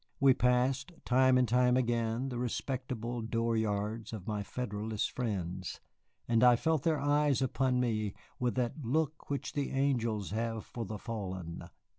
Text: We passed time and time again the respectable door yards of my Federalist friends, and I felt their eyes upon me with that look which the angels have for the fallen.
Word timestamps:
We 0.19 0.33
passed 0.33 0.93
time 1.05 1.37
and 1.37 1.47
time 1.47 1.77
again 1.77 2.29
the 2.29 2.39
respectable 2.39 3.21
door 3.21 3.55
yards 3.55 4.13
of 4.13 4.25
my 4.25 4.41
Federalist 4.41 5.11
friends, 5.11 5.79
and 6.27 6.43
I 6.43 6.55
felt 6.55 6.81
their 6.81 6.99
eyes 6.99 7.39
upon 7.39 7.79
me 7.79 8.15
with 8.39 8.55
that 8.55 8.83
look 8.83 9.29
which 9.29 9.53
the 9.53 9.69
angels 9.69 10.31
have 10.31 10.65
for 10.65 10.85
the 10.85 10.97
fallen. 10.97 11.69